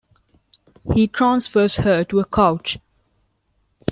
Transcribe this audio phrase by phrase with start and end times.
[0.95, 2.79] He transfers her to a couch.